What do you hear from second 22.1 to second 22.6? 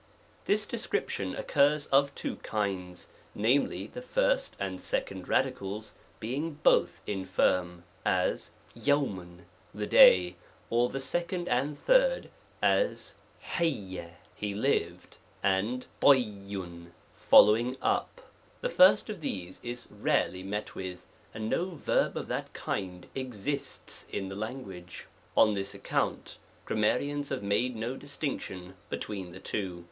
of that